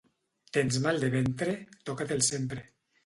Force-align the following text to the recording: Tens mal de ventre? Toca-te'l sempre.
Tens 0.57 0.79
mal 0.85 0.97
de 1.05 1.11
ventre? 1.17 1.53
Toca-te'l 1.91 2.25
sempre. 2.33 2.65